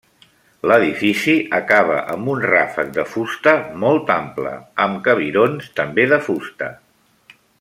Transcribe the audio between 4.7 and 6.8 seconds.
amb cabirons també de fusta.